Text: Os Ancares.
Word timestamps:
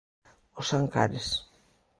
Os 0.59 0.69
Ancares. 0.79 1.27